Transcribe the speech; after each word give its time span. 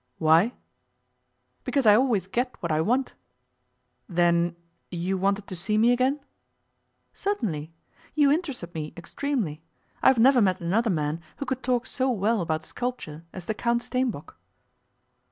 'Why?' 0.17 0.55
'Because 1.63 1.85
I 1.85 1.93
always 1.95 2.25
get 2.25 2.55
what 2.59 2.71
I 2.71 2.81
want.' 2.81 3.13
'Then 4.09 4.55
you 4.89 5.15
wanted 5.15 5.45
to 5.45 5.55
see 5.55 5.77
me 5.77 5.91
again?' 5.91 6.19
'Certainly. 7.13 7.71
You 8.15 8.31
interested 8.31 8.73
me 8.73 8.93
extremely. 8.97 9.61
I 10.01 10.07
have 10.07 10.17
never 10.17 10.41
met 10.41 10.59
another 10.59 10.89
man 10.89 11.21
who 11.37 11.45
could 11.45 11.61
talk 11.61 11.85
so 11.85 12.09
well 12.09 12.41
about 12.41 12.65
sculpture 12.65 13.25
as 13.31 13.45
the 13.45 13.53
Count 13.53 13.83
Steenbock. 13.83 14.37